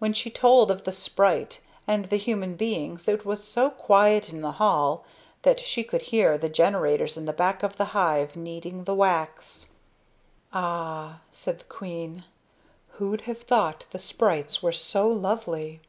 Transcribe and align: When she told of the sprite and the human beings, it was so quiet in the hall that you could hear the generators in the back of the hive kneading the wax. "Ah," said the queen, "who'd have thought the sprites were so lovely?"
When 0.00 0.12
she 0.12 0.32
told 0.32 0.72
of 0.72 0.82
the 0.82 0.90
sprite 0.90 1.60
and 1.86 2.06
the 2.06 2.16
human 2.16 2.56
beings, 2.56 3.06
it 3.06 3.24
was 3.24 3.44
so 3.46 3.70
quiet 3.70 4.32
in 4.32 4.40
the 4.40 4.50
hall 4.58 5.04
that 5.42 5.76
you 5.76 5.84
could 5.84 6.02
hear 6.02 6.36
the 6.36 6.48
generators 6.48 7.16
in 7.16 7.24
the 7.24 7.32
back 7.32 7.62
of 7.62 7.76
the 7.76 7.84
hive 7.94 8.34
kneading 8.34 8.82
the 8.82 8.96
wax. 8.96 9.70
"Ah," 10.52 11.20
said 11.30 11.60
the 11.60 11.64
queen, 11.66 12.24
"who'd 12.94 13.20
have 13.30 13.42
thought 13.42 13.84
the 13.92 14.00
sprites 14.00 14.60
were 14.60 14.72
so 14.72 15.06
lovely?" 15.06 15.80